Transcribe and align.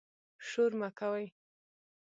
شور 0.47 0.71
مه 0.79 0.89
کوئ 0.99 1.25